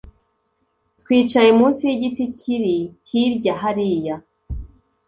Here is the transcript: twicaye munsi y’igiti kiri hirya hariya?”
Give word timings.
twicaye 1.01 1.49
munsi 1.59 1.81
y’igiti 1.89 2.23
kiri 2.37 2.77
hirya 3.09 3.53
hariya?” 3.61 4.15